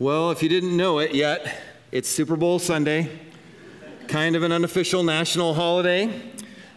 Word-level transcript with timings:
Well, 0.00 0.30
if 0.30 0.42
you 0.42 0.48
didn't 0.48 0.74
know 0.74 0.98
it 0.98 1.14
yet, 1.14 1.60
it's 1.92 2.08
Super 2.08 2.34
Bowl 2.34 2.58
Sunday, 2.58 3.10
kind 4.08 4.34
of 4.34 4.42
an 4.42 4.50
unofficial 4.50 5.02
national 5.02 5.52
holiday 5.52 6.06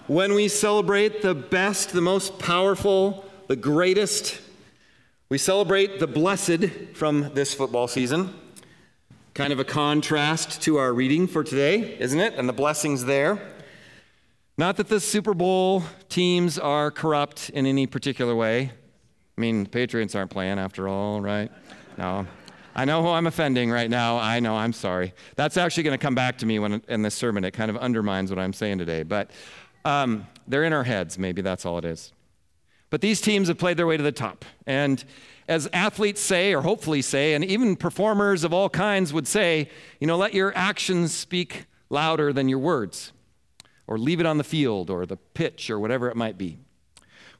when 0.08 0.34
we 0.34 0.50
celebrate 0.50 1.22
the 1.22 1.34
best, 1.34 1.94
the 1.94 2.02
most 2.02 2.38
powerful, 2.38 3.24
the 3.48 3.56
greatest. 3.56 4.42
We 5.30 5.38
celebrate 5.38 6.02
the 6.02 6.06
blessed 6.06 6.66
from 6.96 7.34
this 7.34 7.54
football 7.54 7.88
season. 7.88 8.36
Kind 9.34 9.54
of 9.54 9.60
a 9.60 9.64
contrast 9.64 10.62
to 10.64 10.76
our 10.76 10.92
reading 10.92 11.26
for 11.26 11.46
today, 11.46 11.98
isn't 12.00 12.20
it? 12.20 12.34
And 12.34 12.50
the 12.50 12.52
blessings 12.52 13.06
there. 13.06 13.40
Not 14.58 14.76
that 14.76 14.90
the 14.90 15.00
Super 15.00 15.34
Bowl 15.34 15.84
teams 16.10 16.60
are 16.60 16.92
corrupt 16.92 17.52
in 17.52 17.66
any 17.66 17.88
particular 17.88 18.36
way. 18.36 18.74
I 19.38 19.42
mean, 19.42 19.64
the 19.64 19.70
Patriots 19.70 20.14
aren't 20.14 20.30
playing 20.30 20.60
after 20.60 20.90
all, 20.90 21.22
right? 21.22 21.50
No. 21.98 22.28
I 22.76 22.86
know 22.86 23.04
who 23.04 23.10
I'm 23.10 23.28
offending 23.28 23.70
right 23.70 23.90
now. 23.90 24.18
I 24.18 24.40
know, 24.40 24.56
I'm 24.56 24.74
sorry. 24.74 25.14
That's 25.36 25.58
actually 25.58 25.84
going 25.84 25.98
to 25.98 26.04
come 26.04 26.16
back 26.16 26.40
to 26.40 26.46
me 26.46 26.60
when, 26.60 26.82
in 26.88 27.02
this 27.04 27.14
sermon. 27.14 27.44
It 27.44 27.52
kind 27.52 27.70
of 27.70 27.78
undermines 27.78 28.30
what 28.30 28.40
I'm 28.40 28.54
saying 28.54 28.80
today. 28.80 29.04
But 29.04 29.32
um, 29.86 30.28
they're 30.48 30.64
in 30.64 30.74
our 30.74 30.84
heads. 30.84 31.20
Maybe 31.20 31.42
that's 31.42 31.66
all 31.66 31.78
it 31.78 31.86
is. 31.86 32.12
But 32.90 33.02
these 33.02 33.22
teams 33.22 33.48
have 33.48 33.58
played 33.58 33.78
their 33.78 33.88
way 33.88 33.98
to 33.98 34.04
the 34.04 34.12
top. 34.12 34.46
And 34.66 35.04
as 35.48 35.68
athletes 35.74 36.22
say, 36.22 36.54
or 36.54 36.62
hopefully 36.62 37.02
say, 37.02 37.34
and 37.34 37.44
even 37.44 37.76
performers 37.76 38.44
of 38.44 38.54
all 38.54 38.70
kinds 38.70 39.12
would 39.14 39.28
say, 39.28 39.70
you 40.00 40.08
know, 40.08 40.18
let 40.18 40.34
your 40.34 40.56
actions 40.56 41.14
speak 41.14 41.66
louder 41.90 42.32
than 42.32 42.50
your 42.50 42.60
words, 42.60 43.12
or 43.88 43.98
leave 43.98 44.20
it 44.20 44.26
on 44.26 44.38
the 44.38 44.44
field, 44.44 44.90
or 44.90 45.06
the 45.06 45.18
pitch, 45.18 45.70
or 45.70 45.80
whatever 45.80 46.08
it 46.10 46.16
might 46.16 46.38
be. 46.38 46.60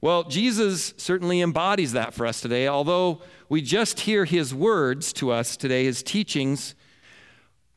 Well, 0.04 0.26
Jesus 0.26 0.94
certainly 0.98 1.40
embodies 1.40 1.94
that 1.94 2.14
for 2.14 2.26
us 2.26 2.42
today, 2.42 2.68
although 2.68 3.22
we 3.48 3.62
just 3.62 4.02
hear 4.02 4.26
his 4.26 4.54
words 4.54 5.14
to 5.14 5.32
us 5.32 5.56
today, 5.56 5.86
his 5.86 6.04
teachings 6.04 6.76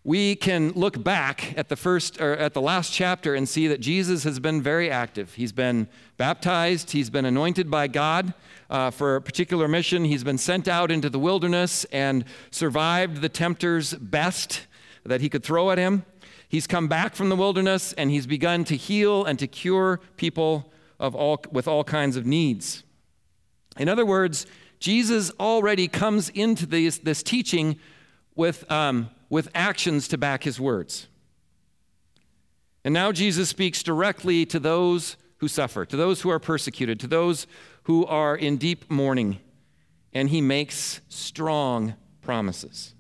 we 0.03 0.35
can 0.35 0.73
look 0.73 1.01
back 1.05 1.57
at 1.57 1.69
the 1.69 1.77
first 1.77 2.21
or 2.21 2.33
at 2.33 2.53
the 2.53 2.61
last 2.61 2.93
chapter 2.93 3.37
and 3.37 3.49
see 3.49 3.69
that 3.69 3.79
Jesus 3.79 4.25
has 4.25 4.41
been 4.41 4.61
very 4.61 4.91
active. 4.91 5.35
He's 5.35 5.53
been 5.53 5.87
baptized, 6.17 6.91
he's 6.91 7.11
been 7.11 7.27
anointed 7.27 7.71
by 7.71 7.87
God 7.87 8.35
uh, 8.71 8.91
for 8.91 9.15
a 9.15 9.23
particular 9.23 9.69
mission, 9.69 10.05
he's 10.05 10.25
been 10.25 10.37
sent 10.37 10.67
out 10.67 10.91
into 10.91 11.09
the 11.09 11.21
wilderness 11.21 11.85
and 11.93 12.25
survived 12.51 13.21
the 13.21 13.29
tempter's 13.29 13.95
best 13.95 14.67
that 15.05 15.21
he 15.21 15.29
could 15.29 15.45
throw 15.45 15.71
at 15.71 15.79
him. 15.79 16.05
He's 16.49 16.67
come 16.67 16.89
back 16.89 17.15
from 17.15 17.29
the 17.29 17.37
wilderness 17.37 17.93
and 17.93 18.11
he's 18.11 18.27
begun 18.27 18.65
to 18.65 18.77
heal 18.77 19.25
and 19.25 19.39
to 19.39 19.47
cure 19.47 20.01
people 20.17 20.73
of 20.99 21.15
all, 21.15 21.43
with 21.51 21.69
all 21.69 21.85
kinds 21.85 22.17
of 22.17 22.27
needs. 22.27 22.83
In 23.79 23.89
other 23.89 24.07
words, 24.07 24.47
Jesus 24.79 25.31
already 25.39 25.89
comes 25.89 26.29
into 26.31 26.67
this, 26.67 26.99
this 26.99 27.23
teaching 27.23 27.79
with 28.35 28.71
um, 28.71 29.11
with 29.29 29.49
actions 29.55 30.09
to 30.09 30.19
back 30.19 30.45
his 30.45 30.61
words. 30.61 31.09
And 32.85 32.95
now 32.95 33.11
Jesus 33.13 33.49
speaks 33.49 33.83
directly 33.83 34.47
to 34.47 34.61
those 34.61 35.17
who 35.39 35.49
suffer, 35.49 35.85
to 35.85 35.97
those 35.97 36.23
who 36.23 36.31
are 36.31 36.39
persecuted, 36.39 37.01
to 37.01 37.07
those 37.07 37.47
who 37.85 38.07
are 38.07 38.37
in 38.37 38.57
deep 38.57 38.91
mourning, 38.91 39.41
and 40.13 40.31
he 40.31 40.41
makes 40.41 41.01
strong 41.09 41.95
promises. 42.23 42.95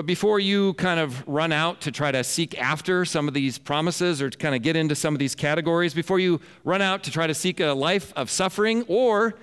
But 0.00 0.06
before 0.06 0.40
you 0.40 0.72
kind 0.72 0.98
of 0.98 1.28
run 1.28 1.52
out 1.52 1.82
to 1.82 1.92
try 1.92 2.10
to 2.10 2.24
seek 2.24 2.58
after 2.58 3.04
some 3.04 3.28
of 3.28 3.34
these 3.34 3.58
promises 3.58 4.22
or 4.22 4.30
to 4.30 4.38
kind 4.38 4.54
of 4.54 4.62
get 4.62 4.74
into 4.74 4.94
some 4.94 5.14
of 5.14 5.18
these 5.18 5.34
categories, 5.34 5.92
before 5.92 6.18
you 6.18 6.40
run 6.64 6.80
out 6.80 7.02
to 7.02 7.10
try 7.10 7.26
to 7.26 7.34
seek 7.34 7.60
a 7.60 7.72
life 7.72 8.10
of 8.16 8.30
suffering 8.30 8.82
or 8.88 9.34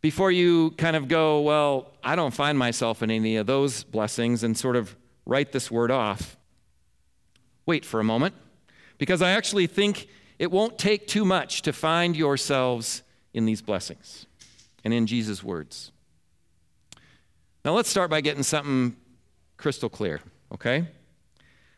before 0.00 0.30
you 0.30 0.70
kind 0.78 0.94
of 0.94 1.08
go, 1.08 1.40
well, 1.40 1.90
I 2.04 2.14
don't 2.14 2.32
find 2.32 2.56
myself 2.56 3.02
in 3.02 3.10
any 3.10 3.34
of 3.34 3.48
those 3.48 3.82
blessings 3.82 4.44
and 4.44 4.56
sort 4.56 4.76
of 4.76 4.94
write 5.26 5.50
this 5.50 5.72
word 5.72 5.90
off, 5.90 6.36
wait 7.66 7.84
for 7.84 7.98
a 7.98 8.04
moment, 8.04 8.36
because 8.98 9.22
I 9.22 9.32
actually 9.32 9.66
think 9.66 10.06
it 10.38 10.52
won't 10.52 10.78
take 10.78 11.08
too 11.08 11.24
much 11.24 11.62
to 11.62 11.72
find 11.72 12.16
yourselves 12.16 13.02
in 13.32 13.44
these 13.44 13.60
blessings 13.60 14.26
and 14.84 14.94
in 14.94 15.08
Jesus' 15.08 15.42
words. 15.42 15.90
Now, 17.64 17.72
let's 17.72 17.88
start 17.88 18.08
by 18.08 18.20
getting 18.20 18.44
something 18.44 18.94
crystal 19.56 19.88
clear, 19.88 20.20
okay? 20.52 20.86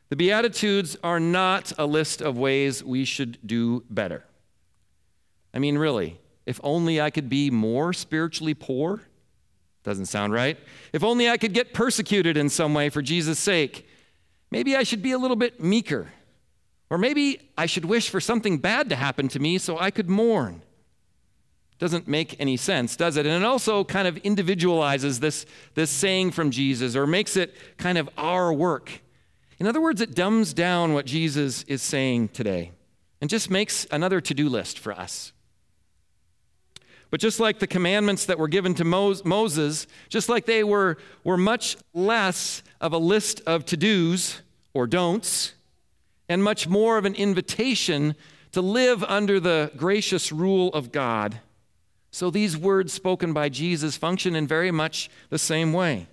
The 0.09 0.17
Beatitudes 0.17 0.97
are 1.03 1.19
not 1.19 1.73
a 1.79 1.87
list 1.87 2.23
of 2.23 2.39
ways 2.39 2.85
we 2.85 3.05
should 3.05 3.39
do 3.45 3.85
better. 3.91 4.25
I 5.53 5.59
mean, 5.59 5.79
really, 5.79 6.19
if 6.45 6.61
only 6.63 7.01
I 7.01 7.11
could 7.11 7.29
be 7.29 7.51
more 7.51 7.93
spiritually 7.93 8.55
poor. 8.55 9.03
Doesn't 9.83 10.07
sound 10.07 10.33
right. 10.33 10.59
If 10.93 11.03
only 11.03 11.29
I 11.29 11.37
could 11.37 11.53
get 11.53 11.73
persecuted 11.73 12.37
in 12.37 12.49
some 12.49 12.75
way 12.75 12.89
for 12.89 13.03
Jesus' 13.03 13.39
sake. 13.39 13.89
Maybe 14.51 14.77
I 14.77 14.83
should 14.83 15.03
be 15.03 15.13
a 15.13 15.19
little 15.19 15.37
bit 15.37 15.63
meeker. 15.63 16.09
Or 16.89 16.99
maybe 16.99 17.51
I 17.59 17.67
should 17.67 17.85
wish 17.85 18.09
for 18.09 18.21
something 18.21 18.59
bad 18.59 18.89
to 18.91 18.97
happen 18.97 19.29
to 19.29 19.41
me 19.41 19.59
so 19.59 19.79
I 19.79 19.91
could 19.91 20.09
mourn. 20.09 20.63
Doesn't 21.79 22.09
make 22.09 22.41
any 22.41 22.57
sense, 22.57 22.97
does 22.97 23.17
it? 23.17 23.27
And 23.27 23.43
it 23.43 23.47
also 23.47 23.85
kind 23.85 24.09
of 24.09 24.17
individualizes 24.19 25.21
this, 25.21 25.45
this 25.75 25.91
saying 25.91 26.31
from 26.31 26.51
Jesus 26.51 26.97
or 26.97 27.07
makes 27.07 27.37
it 27.37 27.55
kind 27.77 27.99
of 27.99 28.09
our 28.17 28.53
work. 28.53 29.03
In 29.59 29.67
other 29.67 29.81
words, 29.81 30.01
it 30.01 30.15
dumbs 30.15 30.55
down 30.55 30.95
what 30.95 31.07
Jesus 31.07 31.63
is 31.65 31.83
saying 31.83 32.29
today 32.29 32.73
and 33.21 33.29
just 33.29 33.51
makes 33.51 33.87
another 33.91 34.21
to 34.21 34.35
do 34.35 34.49
list 34.49 34.79
for 34.79 34.93
us. 34.93 35.33
But 37.11 37.21
just 37.21 37.41
like 37.41 37.59
the 37.59 37.67
commandments 37.67 38.27
that 38.27 38.39
were 38.39 38.49
given 38.49 38.75
to 38.75 38.85
Moses, 38.85 39.87
just 40.09 40.29
like 40.29 40.45
they 40.47 40.65
were, 40.65 40.99
were 41.25 41.37
much 41.37 41.77
less 41.95 42.63
of 42.81 42.93
a 42.93 42.99
list 42.99 43.43
of 43.47 43.65
to 43.67 43.77
dos 43.77 44.43
or 44.75 44.87
don'ts, 44.87 45.55
and 46.29 46.43
much 46.43 46.67
more 46.67 46.99
of 46.99 47.05
an 47.05 47.15
invitation 47.15 48.17
to 48.53 48.61
live 48.61 49.05
under 49.05 49.39
the 49.39 49.71
gracious 49.77 50.33
rule 50.33 50.69
of 50.71 50.91
God. 50.91 51.41
So 52.17 52.31
these 52.31 52.57
words 52.57 52.95
spoken 52.95 53.35
by 53.35 53.51
Jesus 53.51 53.99
function 53.99 54.35
in 54.35 54.47
very 54.47 54.71
much 54.71 55.11
the 55.29 55.39
same 55.39 55.75
way. 55.75 56.07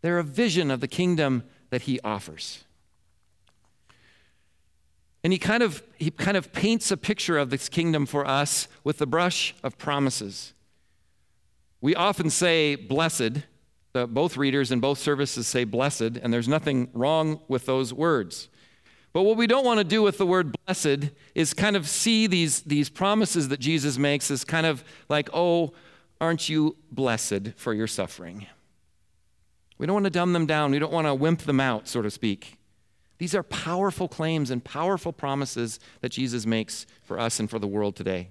They're 0.00 0.20
a 0.20 0.22
vision 0.22 0.70
of 0.70 0.78
the 0.78 0.86
kingdom 0.86 1.42
that 1.70 1.82
he 1.82 1.98
offers. 2.04 2.62
And 5.24 5.32
he 5.32 5.40
kind 5.40 5.64
of 5.64 5.82
he 5.96 6.12
kind 6.12 6.36
of 6.36 6.52
paints 6.52 6.92
a 6.92 6.96
picture 6.96 7.38
of 7.38 7.50
this 7.50 7.68
kingdom 7.68 8.06
for 8.06 8.24
us 8.24 8.68
with 8.84 8.98
the 8.98 9.06
brush 9.06 9.52
of 9.64 9.76
promises. 9.78 10.54
We 11.80 11.96
often 11.96 12.30
say 12.30 12.76
blessed, 12.76 13.38
The, 13.94 14.06
both 14.06 14.36
readers 14.36 14.70
in 14.70 14.78
both 14.78 14.98
services 14.98 15.48
say 15.48 15.64
blessed, 15.64 16.18
and 16.22 16.32
there's 16.32 16.46
nothing 16.46 16.88
wrong 16.92 17.40
with 17.48 17.66
those 17.66 17.92
words. 17.92 18.48
But 19.12 19.22
what 19.24 19.36
we 19.36 19.46
don't 19.46 19.64
want 19.64 19.78
to 19.78 19.84
do 19.84 20.02
with 20.02 20.18
the 20.18 20.26
word 20.26 20.54
blessed 20.64 21.10
is 21.34 21.52
kind 21.52 21.76
of 21.76 21.88
see 21.88 22.26
these, 22.26 22.62
these 22.62 22.88
promises 22.88 23.48
that 23.48 23.60
Jesus 23.60 23.98
makes 23.98 24.30
as 24.30 24.44
kind 24.44 24.66
of 24.66 24.82
like, 25.08 25.28
oh, 25.34 25.74
aren't 26.20 26.48
you 26.48 26.76
blessed 26.90 27.50
for 27.56 27.74
your 27.74 27.86
suffering? 27.86 28.46
We 29.76 29.86
don't 29.86 29.94
want 29.94 30.04
to 30.04 30.10
dumb 30.10 30.32
them 30.32 30.46
down. 30.46 30.70
We 30.70 30.78
don't 30.78 30.92
want 30.92 31.06
to 31.06 31.14
wimp 31.14 31.42
them 31.42 31.60
out, 31.60 31.88
so 31.88 32.00
to 32.00 32.10
speak. 32.10 32.58
These 33.18 33.34
are 33.34 33.42
powerful 33.42 34.08
claims 34.08 34.50
and 34.50 34.64
powerful 34.64 35.12
promises 35.12 35.78
that 36.00 36.10
Jesus 36.10 36.46
makes 36.46 36.86
for 37.02 37.18
us 37.18 37.38
and 37.38 37.50
for 37.50 37.58
the 37.58 37.66
world 37.66 37.96
today. 37.96 38.30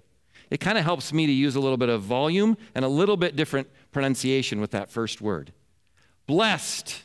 It 0.50 0.60
kind 0.60 0.78
of 0.78 0.84
helps 0.84 1.14
me 1.14 1.26
to 1.28 1.32
use 1.32 1.56
a 1.56 1.60
little 1.60 1.78
bit 1.78 1.90
of 1.90 2.02
volume 2.02 2.58
and 2.76 2.84
a 2.84 2.90
little 2.90 3.18
bit 3.18 3.36
different 3.36 3.70
pronunciation 3.92 4.60
with 4.60 4.72
that 4.72 4.90
first 4.90 5.22
word. 5.22 5.54
Blessed 6.28 7.04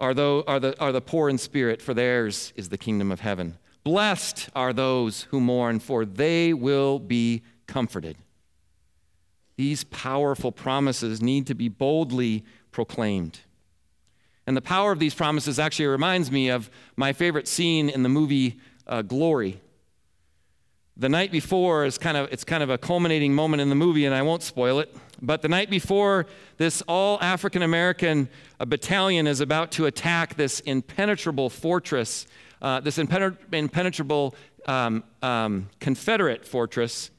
are, 0.00 0.14
the, 0.14 0.44
are, 0.46 0.60
the, 0.60 0.78
are 0.80 0.92
the 0.92 1.00
poor 1.00 1.28
in 1.28 1.38
spirit, 1.38 1.80
for 1.80 1.94
theirs 1.94 2.52
is 2.56 2.68
the 2.68 2.78
kingdom 2.78 3.10
of 3.12 3.20
heaven. 3.20 3.58
Blessed 3.84 4.48
are 4.54 4.72
those 4.72 5.22
who 5.24 5.40
mourn, 5.40 5.78
for 5.78 6.04
they 6.04 6.52
will 6.52 6.98
be 6.98 7.42
comforted. 7.66 8.16
These 9.56 9.84
powerful 9.84 10.52
promises 10.52 11.22
need 11.22 11.46
to 11.46 11.54
be 11.54 11.68
boldly 11.68 12.44
proclaimed. 12.72 13.40
And 14.46 14.56
the 14.56 14.62
power 14.62 14.92
of 14.92 14.98
these 14.98 15.14
promises 15.14 15.58
actually 15.58 15.86
reminds 15.86 16.30
me 16.30 16.48
of 16.48 16.70
my 16.96 17.12
favorite 17.12 17.48
scene 17.48 17.88
in 17.88 18.02
the 18.02 18.08
movie 18.08 18.58
uh, 18.86 19.02
Glory. 19.02 19.60
The 20.96 21.08
night 21.08 21.32
before 21.32 21.84
is 21.84 21.98
kind 21.98 22.16
of 22.16 22.32
it's 22.32 22.44
kind 22.44 22.62
of 22.62 22.70
a 22.70 22.78
culminating 22.78 23.34
moment 23.34 23.60
in 23.60 23.68
the 23.68 23.74
movie, 23.74 24.04
and 24.04 24.14
I 24.14 24.22
won't 24.22 24.44
spoil 24.44 24.78
it. 24.78 24.94
But 25.20 25.42
the 25.42 25.48
night 25.48 25.68
before, 25.68 26.26
this 26.56 26.82
all 26.82 27.20
African 27.20 27.62
American 27.62 28.28
uh, 28.60 28.64
battalion 28.64 29.26
is 29.26 29.40
about 29.40 29.72
to 29.72 29.86
attack 29.86 30.36
this 30.36 30.60
impenetrable 30.60 31.50
fortress, 31.50 32.28
uh, 32.62 32.78
this 32.78 32.98
impenetrable 32.98 34.36
um, 34.66 35.02
um, 35.20 35.68
Confederate 35.80 36.46
fortress. 36.46 37.10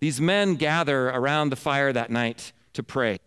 These 0.00 0.20
men 0.20 0.56
gather 0.56 1.10
around 1.10 1.50
the 1.50 1.56
fire 1.56 1.92
that 1.92 2.10
night 2.10 2.52
to 2.72 2.82
pray. 2.82 3.18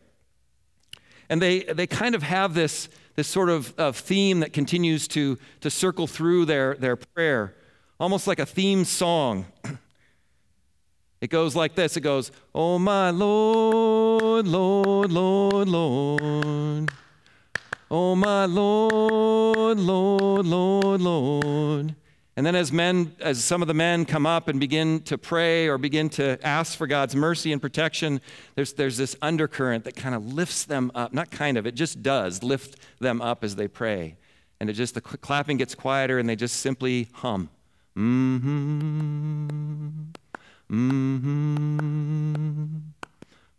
And 1.30 1.42
they, 1.42 1.62
they 1.64 1.88
kind 1.88 2.16
of 2.16 2.24
have 2.24 2.54
this, 2.56 2.90
this 3.16 3.28
sort 3.28 3.50
of, 3.50 3.74
of 3.78 3.96
theme 3.96 4.42
that 4.42 4.52
continues 4.52 5.08
to, 5.10 5.38
to 5.62 5.70
circle 5.70 6.08
through 6.08 6.46
their, 6.46 6.76
their 6.76 6.96
prayer, 6.96 7.56
almost 8.00 8.28
like 8.28 8.40
a 8.40 8.46
theme 8.46 8.84
song. 8.84 9.46
It 11.24 11.30
goes 11.30 11.56
like 11.56 11.74
this 11.74 11.96
it 11.96 12.02
goes, 12.02 12.34
Oh, 12.54 12.78
my 12.78 13.10
Lord, 13.10 14.46
Lord, 14.46 15.10
Lord, 15.10 15.70
Lord. 15.70 16.92
Oh, 17.90 18.14
my 18.14 18.44
Lord, 18.44 19.80
Lord, 19.80 20.46
Lord, 20.46 21.00
Lord. 21.00 21.96
And 22.36 22.46
then, 22.46 22.56
as 22.56 22.74
men, 22.74 23.16
as 23.22 23.42
some 23.42 23.62
of 23.62 23.70
the 23.70 23.74
men 23.74 24.04
come 24.04 24.26
up 24.26 24.50
and 24.50 24.60
begin 24.60 25.00
to 25.04 25.18
pray 25.18 25.70
or 25.70 25.78
begin 25.78 26.10
to 26.10 26.38
ask 26.46 26.78
for 26.78 26.88
God's 26.88 27.16
mercy 27.16 27.54
and 27.54 27.62
protection, 27.62 28.20
there's, 28.56 28.74
there's 28.74 28.98
this 28.98 29.16
undercurrent 29.22 29.86
that 29.86 29.96
kind 29.96 30.16
of 30.16 30.34
lifts 30.34 30.66
them 30.66 30.92
up. 30.94 31.14
Not 31.14 31.32
kind 31.32 31.56
of, 31.56 31.66
it 31.66 31.76
just 31.76 32.04
does 32.04 32.44
lift 32.44 32.78
them 33.00 33.22
up 33.22 33.46
as 33.46 33.56
they 33.56 33.70
pray. 33.70 34.18
And 34.60 34.70
it 34.70 34.74
just, 34.74 34.94
the 34.94 35.00
clapping 35.00 35.56
gets 35.56 35.74
quieter 35.74 36.20
and 36.20 36.28
they 36.28 36.36
just 36.36 36.58
simply 36.58 37.08
hum. 37.14 37.50
Mm-hmm. 37.96 39.54
Mm-hmm. 40.74 42.68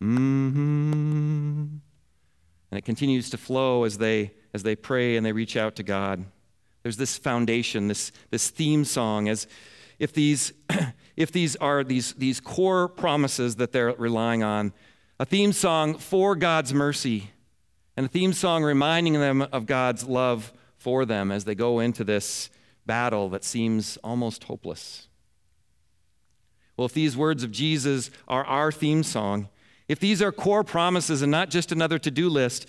Mm-hmm. 0.02 1.64
And 2.70 2.78
it 2.78 2.84
continues 2.84 3.30
to 3.30 3.38
flow 3.38 3.84
as 3.84 3.98
they 3.98 4.32
as 4.54 4.62
they 4.62 4.76
pray 4.76 5.16
and 5.16 5.26
they 5.26 5.32
reach 5.32 5.56
out 5.56 5.76
to 5.76 5.82
God. 5.82 6.24
There's 6.84 6.96
this 6.96 7.18
foundation, 7.18 7.88
this, 7.88 8.12
this 8.30 8.48
theme 8.48 8.84
song, 8.84 9.28
as 9.28 9.48
if 9.98 10.12
these, 10.12 10.52
if 11.16 11.32
these 11.32 11.56
are 11.56 11.82
these, 11.82 12.12
these 12.14 12.40
core 12.40 12.88
promises 12.88 13.56
that 13.56 13.72
they're 13.72 13.92
relying 13.94 14.42
on, 14.42 14.72
a 15.18 15.24
theme 15.24 15.52
song 15.52 15.98
for 15.98 16.36
God's 16.36 16.72
mercy, 16.72 17.30
and 17.96 18.06
a 18.06 18.08
theme 18.08 18.32
song 18.32 18.62
reminding 18.62 19.14
them 19.14 19.42
of 19.42 19.66
God's 19.66 20.04
love 20.04 20.52
for 20.76 21.04
them 21.04 21.32
as 21.32 21.44
they 21.44 21.54
go 21.54 21.80
into 21.80 22.04
this 22.04 22.50
battle 22.86 23.28
that 23.30 23.44
seems 23.44 23.96
almost 23.98 24.44
hopeless. 24.44 25.08
Well, 26.76 26.86
if 26.86 26.92
these 26.92 27.16
words 27.16 27.44
of 27.44 27.52
Jesus 27.52 28.10
are 28.26 28.44
our 28.44 28.72
theme 28.72 29.02
song, 29.02 29.48
if 29.88 30.00
these 30.00 30.22
are 30.22 30.32
core 30.32 30.64
promises 30.64 31.22
and 31.22 31.30
not 31.30 31.50
just 31.50 31.70
another 31.70 31.98
to 31.98 32.10
do 32.10 32.28
list, 32.28 32.68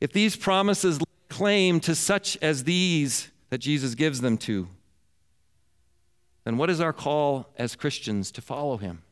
if 0.00 0.12
these 0.12 0.36
promises 0.36 0.98
claim 1.28 1.80
to 1.80 1.94
such 1.94 2.36
as 2.42 2.64
these 2.64 3.30
that 3.50 3.58
Jesus 3.58 3.94
gives 3.94 4.20
them 4.20 4.36
to, 4.38 4.68
then 6.44 6.56
what 6.56 6.70
is 6.70 6.80
our 6.80 6.92
call 6.92 7.52
as 7.56 7.76
Christians 7.76 8.30
to 8.32 8.40
follow 8.40 8.78
him? 8.78 9.02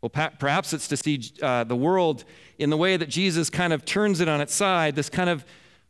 Well, 0.00 0.08
perhaps 0.08 0.72
it's 0.72 0.88
to 0.88 0.96
see 0.96 1.30
uh, 1.42 1.64
the 1.64 1.76
world 1.76 2.24
in 2.58 2.70
the 2.70 2.76
way 2.76 2.96
that 2.96 3.10
Jesus 3.10 3.50
kind 3.50 3.72
of 3.72 3.84
turns 3.84 4.20
it 4.20 4.28
on 4.28 4.40
its 4.40 4.54
side. 4.54 4.96
This 4.96 5.10
kind 5.10 5.28
of, 5.28 5.44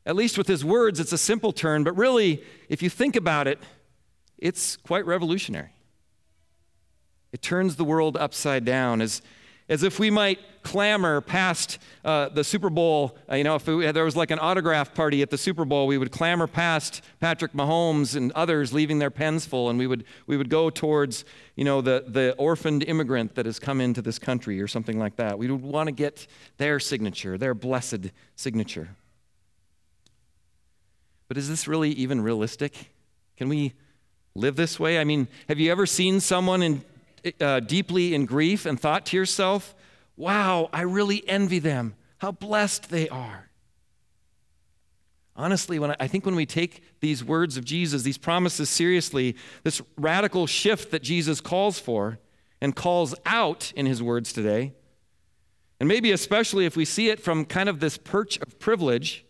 at 0.05 0.17
least 0.17 0.37
with 0.37 0.49
his 0.49 0.64
words, 0.64 0.99
it's 0.99 1.12
a 1.12 1.19
simple 1.19 1.52
turn, 1.52 1.84
but 1.84 1.96
really, 1.96 2.43
if 2.69 2.82
you 2.82 2.90
think 2.90 3.14
about 3.14 3.46
it, 3.46 3.61
it's 4.37 4.76
quite 4.76 5.06
revolutionary. 5.06 5.70
It 7.32 7.43
turns 7.43 7.77
the 7.77 7.85
world 7.85 8.17
upside 8.17 8.65
down 8.65 9.00
as, 9.00 9.23
as 9.69 9.82
if 9.82 9.99
we 9.99 10.11
might 10.11 10.38
clamor 10.62 11.21
past 11.21 11.79
uh, 12.05 12.29
the 12.29 12.44
Super 12.44 12.69
Bowl. 12.69 13.17
Uh, 13.31 13.37
you 13.37 13.44
know, 13.44 13.55
if 13.55 13.67
we, 13.67 13.91
there 13.93 14.05
was 14.05 14.17
like 14.17 14.31
an 14.31 14.38
autograph 14.38 14.94
party 14.94 15.23
at 15.23 15.31
the 15.31 15.38
Super 15.38 15.65
Bowl, 15.65 15.87
we 15.87 15.97
would 15.97 16.11
clamor 16.11 16.47
past 16.47 17.03
Patrick 17.19 17.53
Mahomes 17.53 18.15
and 18.15 18.31
others 18.32 18.73
leaving 18.73 18.99
their 18.99 19.11
pens 19.11 19.47
full, 19.47 19.71
and 19.71 19.79
we 19.79 19.87
would, 19.87 20.05
we 20.27 20.37
would 20.37 20.50
go 20.50 20.69
towards, 20.71 21.25
you 21.56 21.65
know, 21.65 21.81
the, 21.81 22.05
the 22.06 22.35
orphaned 22.35 22.82
immigrant 22.82 23.37
that 23.37 23.47
has 23.47 23.59
come 23.59 23.81
into 23.81 24.03
this 24.03 24.19
country 24.19 24.61
or 24.61 24.67
something 24.67 24.99
like 24.99 25.17
that. 25.17 25.38
We 25.38 25.50
would 25.50 25.62
want 25.62 25.87
to 25.87 25.93
get 25.93 26.27
their 26.59 26.79
signature, 26.79 27.38
their 27.38 27.55
blessed 27.55 28.11
signature. 28.37 28.97
But 31.29 31.38
is 31.38 31.49
this 31.49 31.69
really 31.69 31.91
even 31.93 32.21
realistic? 32.21 32.91
Can 33.37 33.49
we 33.49 33.73
live 34.35 34.56
this 34.56 34.81
way? 34.81 34.99
I 34.99 35.05
mean, 35.05 35.29
have 35.49 35.61
you 35.61 35.70
ever 35.70 35.87
seen 35.87 36.20
someone 36.20 36.63
in 36.63 36.84
uh, 37.41 37.60
deeply 37.60 38.15
in 38.15 38.27
grief 38.27 38.67
and 38.67 38.79
thought 38.79 39.06
to 39.06 39.17
yourself, 39.17 39.74
wow, 40.17 40.69
I 40.72 40.82
really 40.82 41.27
envy 41.29 41.58
them. 41.58 41.94
How 42.19 42.32
blessed 42.32 42.91
they 42.91 43.08
are. 43.08 43.50
Honestly, 45.36 45.79
when 45.79 45.93
I, 45.93 45.96
I 46.00 46.06
think 46.06 46.27
when 46.27 46.34
we 46.34 46.44
take 46.44 46.82
these 47.00 47.24
words 47.24 47.56
of 47.56 47.65
Jesus, 47.65 48.03
these 48.03 48.19
promises 48.19 48.69
seriously, 48.69 49.36
this 49.62 49.81
radical 49.96 50.46
shift 50.46 50.91
that 50.91 51.03
Jesus 51.03 51.41
calls 51.41 51.79
for 51.79 52.19
and 52.60 52.77
calls 52.77 53.15
out 53.24 53.72
in 53.74 53.86
his 53.86 54.03
words 54.03 54.32
today, 54.32 54.74
and 55.79 55.89
maybe 55.89 56.12
especially 56.12 56.67
if 56.67 56.77
we 56.77 56.84
see 56.84 57.08
it 57.08 57.20
from 57.20 57.46
kind 57.46 57.70
of 57.70 57.81
this 57.81 57.96
perch 57.96 58.39
of 58.41 58.58
privilege, 58.58 59.24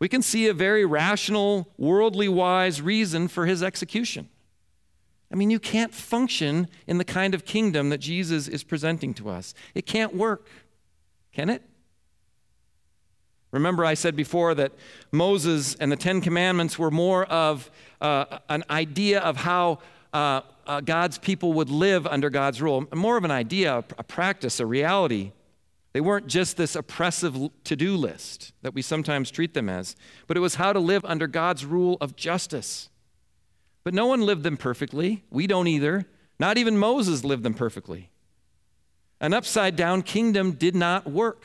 we 0.00 0.08
can 0.08 0.20
see 0.20 0.48
a 0.48 0.52
very 0.52 0.84
rational, 0.84 1.72
worldly 1.78 2.28
wise 2.28 2.82
reason 2.82 3.28
for 3.28 3.46
his 3.46 3.62
execution. 3.62 4.28
I 5.34 5.36
mean, 5.36 5.50
you 5.50 5.58
can't 5.58 5.92
function 5.92 6.68
in 6.86 6.98
the 6.98 7.04
kind 7.04 7.34
of 7.34 7.44
kingdom 7.44 7.88
that 7.88 7.98
Jesus 7.98 8.46
is 8.46 8.62
presenting 8.62 9.12
to 9.14 9.28
us. 9.28 9.52
It 9.74 9.84
can't 9.84 10.14
work, 10.14 10.46
can 11.32 11.50
it? 11.50 11.60
Remember, 13.50 13.84
I 13.84 13.94
said 13.94 14.14
before 14.14 14.54
that 14.54 14.70
Moses 15.10 15.74
and 15.74 15.90
the 15.90 15.96
Ten 15.96 16.20
Commandments 16.20 16.78
were 16.78 16.92
more 16.92 17.24
of 17.24 17.68
uh, 18.00 18.38
an 18.48 18.62
idea 18.70 19.18
of 19.18 19.38
how 19.38 19.80
uh, 20.12 20.42
uh, 20.68 20.80
God's 20.80 21.18
people 21.18 21.52
would 21.54 21.68
live 21.68 22.06
under 22.06 22.30
God's 22.30 22.62
rule, 22.62 22.86
more 22.94 23.16
of 23.16 23.24
an 23.24 23.32
idea, 23.32 23.82
a 23.98 24.04
practice, 24.04 24.60
a 24.60 24.66
reality. 24.66 25.32
They 25.94 26.00
weren't 26.00 26.28
just 26.28 26.56
this 26.56 26.76
oppressive 26.76 27.50
to 27.64 27.74
do 27.74 27.96
list 27.96 28.52
that 28.62 28.72
we 28.72 28.82
sometimes 28.82 29.32
treat 29.32 29.52
them 29.52 29.68
as, 29.68 29.96
but 30.28 30.36
it 30.36 30.40
was 30.40 30.54
how 30.54 30.72
to 30.72 30.78
live 30.78 31.04
under 31.04 31.26
God's 31.26 31.64
rule 31.64 31.98
of 32.00 32.14
justice. 32.14 32.88
But 33.84 33.94
no 33.94 34.06
one 34.06 34.22
lived 34.22 34.42
them 34.42 34.56
perfectly. 34.56 35.22
We 35.30 35.46
don't 35.46 35.68
either. 35.68 36.06
Not 36.38 36.58
even 36.58 36.76
Moses 36.78 37.22
lived 37.22 37.42
them 37.42 37.54
perfectly. 37.54 38.10
An 39.20 39.32
upside 39.32 39.76
down 39.76 40.02
kingdom 40.02 40.52
did 40.52 40.74
not 40.74 41.06
work. 41.06 41.44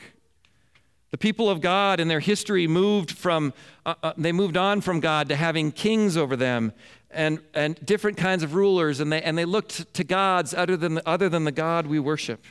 The 1.10 1.18
people 1.18 1.50
of 1.50 1.60
God 1.60 2.00
in 2.00 2.08
their 2.08 2.20
history 2.20 2.66
moved 2.66 3.10
from, 3.10 3.52
uh, 3.84 3.94
uh, 4.02 4.12
they 4.16 4.32
moved 4.32 4.56
on 4.56 4.80
from 4.80 5.00
God 5.00 5.28
to 5.28 5.36
having 5.36 5.72
kings 5.72 6.16
over 6.16 6.36
them 6.36 6.72
and, 7.10 7.40
and 7.52 7.74
different 7.84 8.16
kinds 8.16 8.42
of 8.42 8.54
rulers, 8.54 9.00
and 9.00 9.12
they, 9.12 9.20
and 9.20 9.36
they 9.36 9.44
looked 9.44 9.92
to 9.94 10.04
gods 10.04 10.54
other 10.54 10.76
than, 10.76 10.94
the, 10.94 11.08
other 11.08 11.28
than 11.28 11.44
the 11.44 11.52
God 11.52 11.86
we 11.86 11.98
worship. 11.98 12.44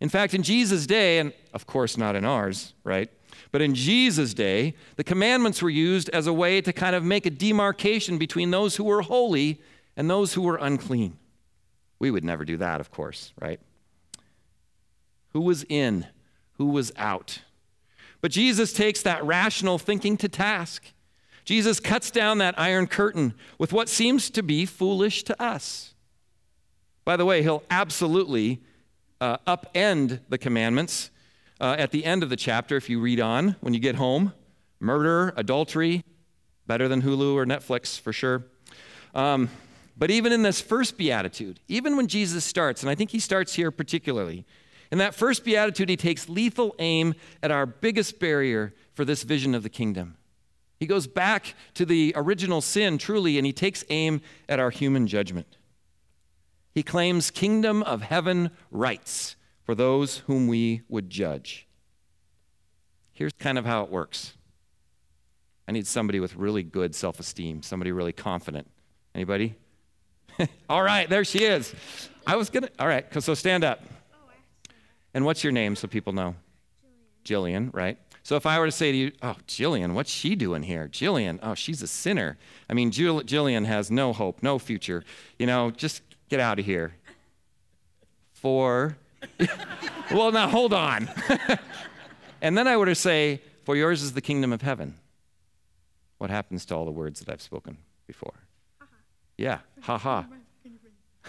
In 0.00 0.08
fact, 0.08 0.34
in 0.34 0.42
Jesus' 0.42 0.86
day, 0.86 1.18
and 1.18 1.32
of 1.54 1.66
course 1.66 1.96
not 1.96 2.16
in 2.16 2.24
ours, 2.24 2.74
right? 2.82 3.08
But 3.52 3.62
in 3.62 3.74
Jesus' 3.74 4.34
day, 4.34 4.74
the 4.96 5.04
commandments 5.04 5.62
were 5.62 5.70
used 5.70 6.08
as 6.08 6.26
a 6.26 6.32
way 6.32 6.60
to 6.60 6.72
kind 6.72 6.96
of 6.96 7.04
make 7.04 7.26
a 7.26 7.30
demarcation 7.30 8.18
between 8.18 8.50
those 8.50 8.76
who 8.76 8.84
were 8.84 9.02
holy 9.02 9.60
and 9.96 10.10
those 10.10 10.34
who 10.34 10.42
were 10.42 10.56
unclean. 10.56 11.18
We 11.98 12.10
would 12.10 12.24
never 12.24 12.44
do 12.44 12.56
that, 12.56 12.80
of 12.80 12.90
course, 12.90 13.32
right? 13.40 13.60
Who 15.34 15.42
was 15.42 15.64
in? 15.68 16.06
who 16.62 16.66
was 16.66 16.92
out. 16.96 17.40
But 18.20 18.30
Jesus 18.30 18.72
takes 18.72 19.02
that 19.02 19.24
rational 19.24 19.78
thinking 19.78 20.16
to 20.18 20.28
task. 20.28 20.92
Jesus 21.44 21.80
cuts 21.80 22.10
down 22.12 22.38
that 22.38 22.56
iron 22.56 22.86
curtain 22.86 23.34
with 23.58 23.72
what 23.72 23.88
seems 23.88 24.30
to 24.30 24.44
be 24.44 24.64
foolish 24.64 25.24
to 25.24 25.42
us. 25.42 25.94
By 27.04 27.16
the 27.16 27.24
way, 27.24 27.42
he'll 27.42 27.64
absolutely 27.68 28.62
uh, 29.20 29.38
upend 29.38 30.20
the 30.28 30.38
commandments 30.38 31.10
uh, 31.62 31.76
at 31.78 31.92
the 31.92 32.04
end 32.04 32.24
of 32.24 32.28
the 32.28 32.36
chapter 32.36 32.76
if 32.76 32.90
you 32.90 33.00
read 33.00 33.20
on 33.20 33.56
when 33.60 33.72
you 33.72 33.80
get 33.80 33.94
home. 33.94 34.32
Murder, 34.80 35.32
adultery, 35.36 36.04
better 36.66 36.88
than 36.88 37.00
Hulu 37.00 37.34
or 37.34 37.46
Netflix 37.46 37.98
for 37.98 38.12
sure. 38.12 38.44
Um, 39.14 39.48
but 39.96 40.10
even 40.10 40.32
in 40.32 40.42
this 40.42 40.60
first 40.60 40.98
beatitude, 40.98 41.60
even 41.68 41.96
when 41.96 42.08
Jesus 42.08 42.44
starts, 42.44 42.82
and 42.82 42.90
I 42.90 42.96
think 42.96 43.10
he 43.10 43.20
starts 43.20 43.54
here 43.54 43.70
particularly, 43.70 44.44
in 44.90 44.98
that 44.98 45.14
first 45.14 45.44
beatitude, 45.44 45.88
he 45.88 45.96
takes 45.96 46.28
lethal 46.28 46.74
aim 46.80 47.14
at 47.42 47.52
our 47.52 47.64
biggest 47.64 48.18
barrier 48.18 48.74
for 48.94 49.04
this 49.04 49.22
vision 49.22 49.54
of 49.54 49.62
the 49.62 49.70
kingdom. 49.70 50.16
He 50.80 50.86
goes 50.86 51.06
back 51.06 51.54
to 51.74 51.86
the 51.86 52.12
original 52.16 52.60
sin, 52.60 52.98
truly, 52.98 53.38
and 53.38 53.46
he 53.46 53.52
takes 53.52 53.84
aim 53.88 54.20
at 54.48 54.58
our 54.58 54.70
human 54.70 55.06
judgment. 55.06 55.56
He 56.74 56.82
claims 56.82 57.30
kingdom 57.30 57.84
of 57.84 58.02
heaven 58.02 58.50
rights 58.72 59.36
for 59.64 59.74
those 59.74 60.18
whom 60.18 60.48
we 60.48 60.82
would 60.88 61.10
judge. 61.10 61.66
Here's 63.12 63.32
kind 63.34 63.58
of 63.58 63.64
how 63.64 63.84
it 63.84 63.90
works. 63.90 64.34
I 65.68 65.72
need 65.72 65.86
somebody 65.86 66.20
with 66.20 66.34
really 66.34 66.62
good 66.62 66.94
self-esteem, 66.94 67.62
somebody 67.62 67.92
really 67.92 68.12
confident. 68.12 68.68
Anybody? 69.14 69.54
all 70.68 70.82
right, 70.82 71.08
there 71.08 71.24
she 71.24 71.44
is. 71.44 71.74
I 72.26 72.36
was 72.36 72.50
gonna. 72.50 72.68
All 72.78 72.86
right, 72.86 73.06
so 73.22 73.34
stand 73.34 73.64
up. 73.64 73.82
And 75.14 75.24
what's 75.24 75.44
your 75.44 75.52
name 75.52 75.76
so 75.76 75.86
people 75.88 76.12
know? 76.12 76.34
Jillian, 77.24 77.72
right? 77.72 77.98
So 78.22 78.36
if 78.36 78.46
I 78.46 78.58
were 78.58 78.66
to 78.66 78.72
say 78.72 78.92
to 78.92 78.96
you, 78.96 79.12
oh, 79.20 79.36
Jillian, 79.48 79.94
what's 79.94 80.10
she 80.10 80.36
doing 80.36 80.62
here? 80.62 80.88
Jillian, 80.88 81.38
oh, 81.42 81.54
she's 81.54 81.82
a 81.82 81.86
sinner. 81.86 82.38
I 82.70 82.74
mean, 82.74 82.90
Jillian 82.90 83.66
has 83.66 83.90
no 83.90 84.12
hope, 84.12 84.42
no 84.42 84.58
future. 84.58 85.02
You 85.38 85.46
know, 85.46 85.70
just 85.70 86.02
get 86.28 86.38
out 86.38 86.58
of 86.58 86.64
here. 86.64 86.94
For, 88.32 88.96
well, 90.10 90.32
now 90.32 90.48
hold 90.48 90.72
on. 90.72 91.08
and 92.42 92.56
then 92.56 92.66
I 92.66 92.76
were 92.76 92.86
to 92.86 92.94
say, 92.94 93.40
for 93.64 93.76
yours 93.76 94.02
is 94.02 94.12
the 94.12 94.20
kingdom 94.20 94.52
of 94.52 94.62
heaven. 94.62 94.94
What 96.18 96.30
happens 96.30 96.64
to 96.66 96.76
all 96.76 96.84
the 96.84 96.92
words 96.92 97.20
that 97.20 97.28
I've 97.32 97.42
spoken 97.42 97.78
before? 98.06 98.34
Ha-ha. 98.78 98.96
Yeah, 99.36 99.58
ha 99.80 99.98
ha. 99.98 100.26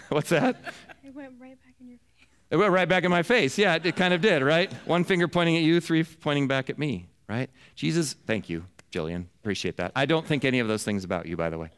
What's 0.08 0.30
that? 0.30 0.56
It 1.04 1.14
went 1.14 1.32
right 1.40 1.56
back 1.62 1.74
in 1.80 1.88
your 1.88 1.98
face. 1.98 2.28
it 2.50 2.56
went 2.56 2.72
right 2.72 2.88
back 2.88 3.04
in 3.04 3.10
my 3.10 3.22
face. 3.22 3.58
Yeah, 3.58 3.78
it 3.82 3.96
kind 3.96 4.14
of 4.14 4.20
did, 4.20 4.42
right? 4.42 4.72
One 4.86 5.04
finger 5.04 5.28
pointing 5.28 5.56
at 5.56 5.62
you, 5.62 5.80
three 5.80 6.04
pointing 6.04 6.48
back 6.48 6.70
at 6.70 6.78
me, 6.78 7.06
right? 7.28 7.50
Jesus, 7.74 8.14
thank 8.26 8.48
you, 8.48 8.64
Jillian. 8.92 9.26
Appreciate 9.40 9.76
that. 9.76 9.92
I 9.94 10.06
don't 10.06 10.26
think 10.26 10.44
any 10.44 10.58
of 10.58 10.68
those 10.68 10.84
things 10.84 11.04
about 11.04 11.26
you, 11.26 11.36
by 11.36 11.50
the 11.50 11.58
way. 11.58 11.70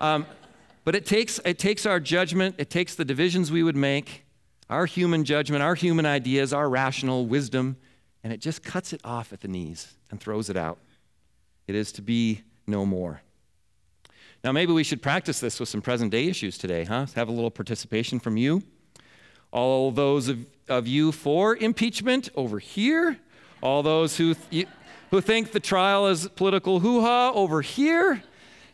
Um, 0.00 0.26
but 0.84 0.94
it 0.94 1.06
takes, 1.06 1.40
it 1.44 1.58
takes 1.58 1.86
our 1.86 2.00
judgment, 2.00 2.56
it 2.58 2.70
takes 2.70 2.94
the 2.94 3.04
divisions 3.04 3.52
we 3.52 3.62
would 3.62 3.76
make, 3.76 4.24
our 4.70 4.86
human 4.86 5.24
judgment, 5.24 5.62
our 5.62 5.74
human 5.74 6.06
ideas, 6.06 6.52
our 6.52 6.70
rational 6.70 7.26
wisdom, 7.26 7.76
and 8.22 8.32
it 8.32 8.40
just 8.40 8.62
cuts 8.62 8.92
it 8.92 9.00
off 9.04 9.32
at 9.32 9.40
the 9.40 9.48
knees 9.48 9.94
and 10.10 10.20
throws 10.20 10.48
it 10.48 10.56
out. 10.56 10.78
It 11.66 11.74
is 11.74 11.90
to 11.92 12.02
be 12.02 12.42
no 12.68 12.86
more. 12.86 13.20
Now, 14.44 14.52
maybe 14.52 14.72
we 14.72 14.84
should 14.84 15.02
practice 15.02 15.40
this 15.40 15.58
with 15.58 15.68
some 15.68 15.82
present 15.82 16.12
day 16.12 16.28
issues 16.28 16.56
today, 16.56 16.84
huh? 16.84 17.06
Have 17.16 17.28
a 17.28 17.32
little 17.32 17.50
participation 17.50 18.20
from 18.20 18.36
you. 18.36 18.62
All 19.50 19.90
those 19.90 20.28
of, 20.28 20.38
of 20.68 20.86
you 20.86 21.10
for 21.10 21.56
impeachment 21.56 22.30
over 22.36 22.60
here. 22.60 23.18
All 23.60 23.82
those 23.82 24.16
who, 24.16 24.34
th- 24.34 24.68
who 25.10 25.20
think 25.20 25.50
the 25.50 25.60
trial 25.60 26.06
is 26.06 26.28
political 26.28 26.78
hoo 26.78 27.00
ha 27.00 27.32
over 27.34 27.60
here. 27.60 28.22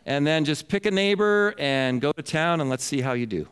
And 0.05 0.25
then 0.25 0.45
just 0.45 0.69
pick 0.69 0.85
a 0.85 0.91
neighbor 0.91 1.55
and 1.57 1.99
go 1.99 2.11
to 2.13 2.21
town 2.21 2.61
and 2.61 2.69
let's 2.69 2.83
see 2.83 3.01
how 3.01 3.13
you 3.13 3.25
do. 3.25 3.47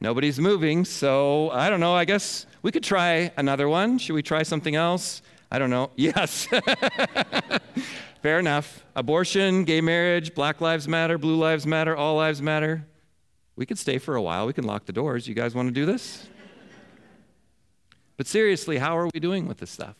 Nobody's 0.00 0.38
moving, 0.38 0.84
so 0.84 1.50
I 1.50 1.70
don't 1.70 1.80
know. 1.80 1.94
I 1.94 2.04
guess 2.04 2.46
we 2.62 2.70
could 2.70 2.84
try 2.84 3.32
another 3.36 3.68
one. 3.68 3.98
Should 3.98 4.12
we 4.14 4.22
try 4.22 4.42
something 4.42 4.74
else? 4.74 5.22
I 5.50 5.58
don't 5.58 5.70
know. 5.70 5.90
Yes. 5.96 6.48
Fair 8.22 8.38
enough. 8.38 8.84
Abortion, 8.96 9.64
gay 9.64 9.80
marriage, 9.80 10.34
Black 10.34 10.60
Lives 10.60 10.88
Matter, 10.88 11.16
Blue 11.16 11.36
Lives 11.36 11.66
Matter, 11.66 11.96
All 11.96 12.16
Lives 12.16 12.42
Matter. 12.42 12.84
We 13.54 13.64
could 13.64 13.78
stay 13.78 13.98
for 13.98 14.16
a 14.16 14.22
while. 14.22 14.46
We 14.46 14.52
can 14.52 14.64
lock 14.64 14.86
the 14.86 14.92
doors. 14.92 15.28
You 15.28 15.34
guys 15.34 15.54
want 15.54 15.68
to 15.68 15.72
do 15.72 15.86
this? 15.86 16.26
But 18.16 18.26
seriously, 18.26 18.78
how 18.78 18.96
are 18.98 19.08
we 19.12 19.20
doing 19.20 19.46
with 19.46 19.58
this 19.58 19.70
stuff? 19.70 19.96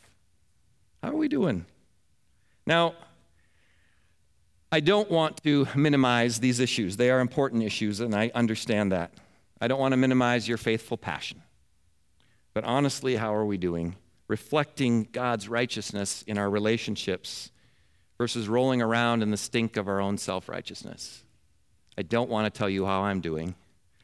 How 1.01 1.09
are 1.09 1.15
we 1.15 1.27
doing? 1.27 1.65
Now, 2.65 2.95
I 4.71 4.79
don't 4.79 5.09
want 5.09 5.41
to 5.43 5.67
minimize 5.75 6.39
these 6.39 6.59
issues. 6.59 6.97
They 6.97 7.09
are 7.09 7.19
important 7.19 7.63
issues, 7.63 7.99
and 7.99 8.13
I 8.13 8.31
understand 8.35 8.91
that. 8.91 9.11
I 9.59 9.67
don't 9.67 9.79
want 9.79 9.93
to 9.93 9.97
minimize 9.97 10.47
your 10.47 10.57
faithful 10.57 10.97
passion. 10.97 11.41
But 12.53 12.63
honestly, 12.63 13.15
how 13.15 13.35
are 13.35 13.45
we 13.45 13.57
doing? 13.57 13.95
Reflecting 14.27 15.07
God's 15.11 15.47
righteousness 15.47 16.23
in 16.27 16.37
our 16.37 16.49
relationships 16.49 17.51
versus 18.17 18.47
rolling 18.47 18.81
around 18.81 19.23
in 19.23 19.31
the 19.31 19.37
stink 19.37 19.77
of 19.77 19.87
our 19.87 20.01
own 20.01 20.17
self 20.17 20.49
righteousness. 20.49 21.23
I 21.97 22.01
don't 22.01 22.29
want 22.29 22.51
to 22.51 22.57
tell 22.57 22.69
you 22.69 22.85
how 22.85 23.01
I'm 23.01 23.21
doing. 23.21 23.55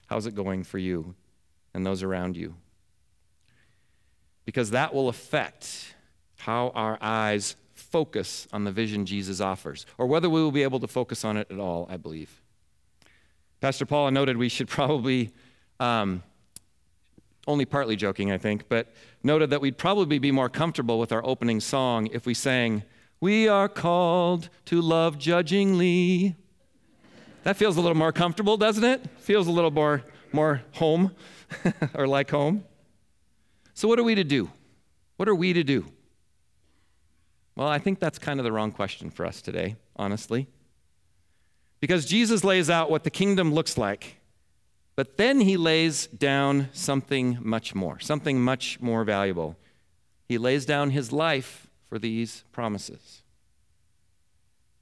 How's 0.07 0.25
it 0.25 0.35
going 0.35 0.63
for 0.63 0.77
you 0.77 1.15
and 1.73 1.85
those 1.85 2.03
around 2.03 2.37
you? 2.37 2.55
Because 4.45 4.71
that 4.71 4.93
will 4.93 5.09
affect 5.09 5.95
how 6.37 6.69
our 6.75 6.97
eyes 7.01 7.55
focus 7.73 8.47
on 8.51 8.63
the 8.63 8.71
vision 8.71 9.05
Jesus 9.05 9.39
offers, 9.39 9.85
or 9.97 10.07
whether 10.07 10.29
we 10.29 10.41
will 10.41 10.51
be 10.51 10.63
able 10.63 10.79
to 10.79 10.87
focus 10.87 11.23
on 11.23 11.37
it 11.37 11.47
at 11.49 11.59
all, 11.59 11.87
I 11.89 11.97
believe. 11.97 12.42
Pastor 13.63 13.85
Paula 13.85 14.11
noted 14.11 14.35
we 14.35 14.49
should 14.49 14.67
probably, 14.79 15.31
um, 15.79 16.21
only 17.47 17.63
partly 17.63 17.95
joking, 17.95 18.29
I 18.29 18.37
think, 18.37 18.67
but 18.67 18.91
noted 19.23 19.51
that 19.51 19.61
we'd 19.61 19.77
probably 19.77 20.19
be 20.19 20.33
more 20.33 20.49
comfortable 20.49 20.99
with 20.99 21.13
our 21.13 21.25
opening 21.25 21.61
song 21.61 22.07
if 22.07 22.25
we 22.25 22.33
sang, 22.33 22.83
We 23.21 23.47
are 23.47 23.69
called 23.69 24.49
to 24.65 24.81
love 24.81 25.17
judgingly. 25.17 26.35
That 27.43 27.55
feels 27.55 27.77
a 27.77 27.81
little 27.81 27.95
more 27.95 28.11
comfortable, 28.11 28.57
doesn't 28.57 28.83
it? 28.83 29.01
Feels 29.19 29.47
a 29.47 29.51
little 29.51 29.71
more, 29.71 30.03
more 30.33 30.61
home 30.73 31.15
or 31.93 32.05
like 32.05 32.31
home. 32.31 32.65
So, 33.75 33.87
what 33.87 33.97
are 33.97 34.03
we 34.03 34.13
to 34.15 34.25
do? 34.25 34.51
What 35.15 35.29
are 35.29 35.35
we 35.35 35.53
to 35.53 35.63
do? 35.63 35.85
Well, 37.55 37.69
I 37.69 37.79
think 37.79 38.01
that's 38.01 38.19
kind 38.19 38.41
of 38.41 38.43
the 38.43 38.51
wrong 38.51 38.73
question 38.73 39.09
for 39.09 39.25
us 39.25 39.41
today, 39.41 39.77
honestly. 39.95 40.49
Because 41.83 42.05
Jesus 42.05 42.45
lays 42.45 42.69
out 42.69 42.89
what 42.89 43.03
the 43.03 43.09
kingdom 43.09 43.53
looks 43.53 43.77
like, 43.77 44.15
but 44.95 45.17
then 45.17 45.41
he 45.41 45.57
lays 45.57 46.07
down 46.07 46.69
something 46.71 47.37
much 47.41 47.75
more, 47.75 47.99
something 47.99 48.39
much 48.41 48.79
more 48.79 49.03
valuable. 49.03 49.57
He 50.25 50.37
lays 50.37 50.65
down 50.65 50.91
his 50.91 51.11
life 51.11 51.67
for 51.89 51.99
these 51.99 52.45
promises. 52.53 53.23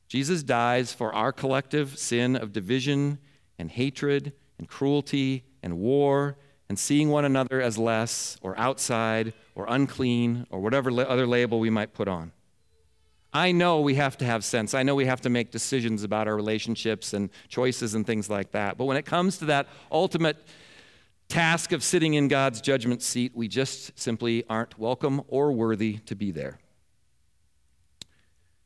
Jesus 0.10 0.44
dies 0.44 0.94
for 0.94 1.12
our 1.12 1.32
collective 1.32 1.98
sin 1.98 2.36
of 2.36 2.54
division 2.54 3.18
and 3.58 3.72
hatred 3.72 4.34
and 4.60 4.70
cruelty 4.70 5.44
and 5.64 5.80
war 5.80 6.38
and 6.70 6.78
seeing 6.78 7.10
one 7.10 7.26
another 7.26 7.60
as 7.64 7.80
less 7.80 8.38
or 8.44 8.56
outside 8.60 9.34
or 9.56 9.66
unclean 9.68 10.46
or 10.52 10.60
whatever 10.60 10.92
other 10.92 11.26
label 11.26 11.60
we 11.60 11.72
might 11.72 11.96
put 11.96 12.08
on. 12.08 12.32
I 13.34 13.54
know 13.54 13.80
we 13.80 13.96
have 13.96 14.18
to 14.18 14.26
have 14.26 14.44
sense. 14.44 14.74
I 14.74 14.84
know 14.84 14.94
we 14.94 15.06
have 15.06 15.22
to 15.22 15.30
make 15.30 15.52
decisions 15.52 16.04
about 16.04 16.28
our 16.28 16.36
relationships 16.36 17.14
and 17.14 17.30
choices 17.48 17.96
and 17.96 18.06
things 18.06 18.30
like 18.30 18.52
that. 18.52 18.78
But 18.78 18.86
when 18.86 18.98
it 18.98 19.06
comes 19.06 19.38
to 19.38 19.46
that 19.46 19.68
ultimate 19.92 20.38
task 21.30 21.72
of 21.72 21.82
sitting 21.82 22.16
in 22.16 22.28
God's 22.28 22.60
judgment 22.60 23.02
seat, 23.02 23.32
we 23.34 23.48
just 23.48 23.98
simply 23.98 24.44
aren't 24.50 24.78
welcome 24.78 25.22
or 25.30 25.54
worthy 25.54 26.00
to 26.00 26.16
be 26.16 26.32
there. 26.32 26.60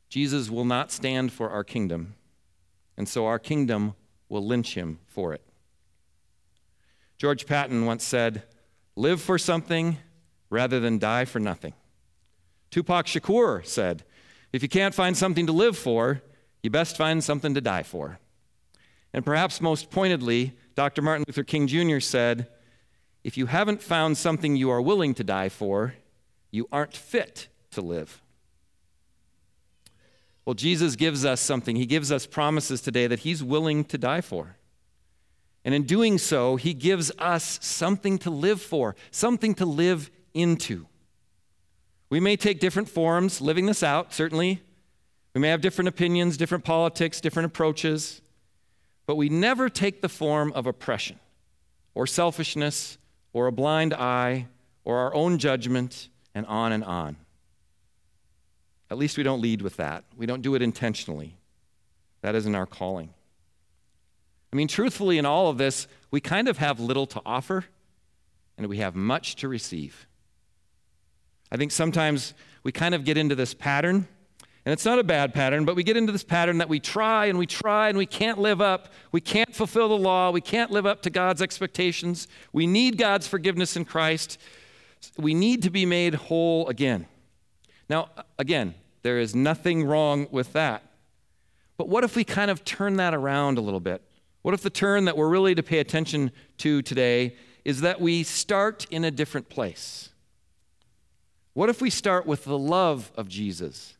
Jesus 0.08 0.50
will 0.50 0.64
not 0.64 0.90
stand 0.90 1.32
for 1.32 1.50
our 1.50 1.62
kingdom, 1.62 2.16
and 2.96 3.08
so 3.08 3.26
our 3.26 3.38
kingdom 3.38 3.94
will 4.28 4.44
lynch 4.44 4.74
him 4.74 4.98
for 5.06 5.32
it. 5.32 5.42
George 7.18 7.46
Patton 7.46 7.86
once 7.86 8.04
said, 8.04 8.42
Live 8.96 9.20
for 9.20 9.38
something 9.38 9.98
rather 10.50 10.80
than 10.80 10.98
die 10.98 11.24
for 11.24 11.38
nothing. 11.38 11.74
Tupac 12.70 13.06
Shakur 13.06 13.64
said, 13.64 14.04
If 14.56 14.62
you 14.62 14.70
can't 14.70 14.94
find 14.94 15.14
something 15.14 15.44
to 15.48 15.52
live 15.52 15.76
for, 15.76 16.22
you 16.62 16.70
best 16.70 16.96
find 16.96 17.22
something 17.22 17.52
to 17.52 17.60
die 17.60 17.82
for. 17.82 18.18
And 19.12 19.22
perhaps 19.22 19.60
most 19.60 19.90
pointedly, 19.90 20.54
Dr. 20.74 21.02
Martin 21.02 21.26
Luther 21.28 21.44
King 21.44 21.66
Jr. 21.66 22.00
said, 22.00 22.48
If 23.22 23.36
you 23.36 23.44
haven't 23.44 23.82
found 23.82 24.16
something 24.16 24.56
you 24.56 24.70
are 24.70 24.80
willing 24.80 25.12
to 25.12 25.22
die 25.22 25.50
for, 25.50 25.92
you 26.50 26.66
aren't 26.72 26.96
fit 26.96 27.48
to 27.72 27.82
live. 27.82 28.22
Well, 30.46 30.54
Jesus 30.54 30.96
gives 30.96 31.26
us 31.26 31.42
something. 31.42 31.76
He 31.76 31.84
gives 31.84 32.10
us 32.10 32.24
promises 32.24 32.80
today 32.80 33.06
that 33.08 33.18
He's 33.18 33.44
willing 33.44 33.84
to 33.84 33.98
die 33.98 34.22
for. 34.22 34.56
And 35.66 35.74
in 35.74 35.82
doing 35.82 36.16
so, 36.16 36.56
He 36.56 36.72
gives 36.72 37.12
us 37.18 37.58
something 37.62 38.16
to 38.20 38.30
live 38.30 38.62
for, 38.62 38.96
something 39.10 39.54
to 39.56 39.66
live 39.66 40.10
into. 40.32 40.86
We 42.08 42.20
may 42.20 42.36
take 42.36 42.60
different 42.60 42.88
forms 42.88 43.40
living 43.40 43.66
this 43.66 43.82
out, 43.82 44.14
certainly. 44.14 44.62
We 45.34 45.40
may 45.40 45.48
have 45.48 45.60
different 45.60 45.88
opinions, 45.88 46.36
different 46.36 46.64
politics, 46.64 47.20
different 47.20 47.46
approaches, 47.46 48.22
but 49.06 49.16
we 49.16 49.28
never 49.28 49.68
take 49.68 50.00
the 50.00 50.08
form 50.08 50.52
of 50.52 50.66
oppression 50.66 51.18
or 51.94 52.06
selfishness 52.06 52.98
or 53.32 53.46
a 53.46 53.52
blind 53.52 53.92
eye 53.92 54.46
or 54.84 54.98
our 54.98 55.14
own 55.14 55.38
judgment 55.38 56.08
and 56.34 56.46
on 56.46 56.72
and 56.72 56.84
on. 56.84 57.16
At 58.90 58.98
least 58.98 59.16
we 59.16 59.24
don't 59.24 59.42
lead 59.42 59.62
with 59.62 59.76
that. 59.76 60.04
We 60.16 60.26
don't 60.26 60.42
do 60.42 60.54
it 60.54 60.62
intentionally. 60.62 61.36
That 62.22 62.34
isn't 62.34 62.54
our 62.54 62.66
calling. 62.66 63.10
I 64.52 64.56
mean, 64.56 64.68
truthfully, 64.68 65.18
in 65.18 65.26
all 65.26 65.48
of 65.48 65.58
this, 65.58 65.88
we 66.10 66.20
kind 66.20 66.48
of 66.48 66.58
have 66.58 66.78
little 66.80 67.06
to 67.08 67.20
offer 67.26 67.64
and 68.56 68.68
we 68.68 68.78
have 68.78 68.94
much 68.94 69.36
to 69.36 69.48
receive. 69.48 70.06
I 71.50 71.56
think 71.56 71.72
sometimes 71.72 72.34
we 72.62 72.72
kind 72.72 72.94
of 72.94 73.04
get 73.04 73.16
into 73.16 73.34
this 73.34 73.54
pattern, 73.54 74.08
and 74.64 74.72
it's 74.72 74.84
not 74.84 74.98
a 74.98 75.04
bad 75.04 75.32
pattern, 75.32 75.64
but 75.64 75.76
we 75.76 75.84
get 75.84 75.96
into 75.96 76.10
this 76.10 76.24
pattern 76.24 76.58
that 76.58 76.68
we 76.68 76.80
try 76.80 77.26
and 77.26 77.38
we 77.38 77.46
try 77.46 77.88
and 77.88 77.96
we 77.96 78.06
can't 78.06 78.38
live 78.38 78.60
up. 78.60 78.88
We 79.12 79.20
can't 79.20 79.54
fulfill 79.54 79.88
the 79.88 79.96
law. 79.96 80.32
We 80.32 80.40
can't 80.40 80.72
live 80.72 80.86
up 80.86 81.02
to 81.02 81.10
God's 81.10 81.40
expectations. 81.40 82.26
We 82.52 82.66
need 82.66 82.98
God's 82.98 83.28
forgiveness 83.28 83.76
in 83.76 83.84
Christ. 83.84 84.38
We 85.16 85.34
need 85.34 85.62
to 85.62 85.70
be 85.70 85.86
made 85.86 86.14
whole 86.14 86.66
again. 86.66 87.06
Now, 87.88 88.08
again, 88.40 88.74
there 89.02 89.20
is 89.20 89.36
nothing 89.36 89.84
wrong 89.84 90.26
with 90.32 90.52
that. 90.54 90.82
But 91.76 91.88
what 91.88 92.02
if 92.02 92.16
we 92.16 92.24
kind 92.24 92.50
of 92.50 92.64
turn 92.64 92.96
that 92.96 93.14
around 93.14 93.58
a 93.58 93.60
little 93.60 93.78
bit? 93.78 94.02
What 94.42 94.54
if 94.54 94.62
the 94.62 94.70
turn 94.70 95.04
that 95.04 95.16
we're 95.16 95.28
really 95.28 95.54
to 95.54 95.62
pay 95.62 95.78
attention 95.78 96.32
to 96.58 96.82
today 96.82 97.36
is 97.64 97.82
that 97.82 98.00
we 98.00 98.24
start 98.24 98.86
in 98.90 99.04
a 99.04 99.12
different 99.12 99.48
place? 99.48 100.10
What 101.56 101.70
if 101.70 101.80
we 101.80 101.88
start 101.88 102.26
with 102.26 102.44
the 102.44 102.58
love 102.58 103.10
of 103.16 103.28
Jesus? 103.30 103.96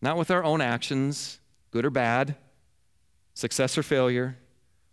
Not 0.00 0.16
with 0.16 0.30
our 0.30 0.44
own 0.44 0.60
actions, 0.60 1.40
good 1.72 1.84
or 1.84 1.90
bad, 1.90 2.36
success 3.34 3.76
or 3.76 3.82
failure. 3.82 4.38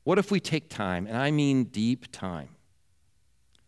What 0.04 0.18
if 0.18 0.32
we 0.32 0.40
take 0.40 0.68
time, 0.68 1.06
and 1.06 1.16
I 1.16 1.30
mean 1.30 1.66
deep 1.66 2.12
time, 2.12 2.50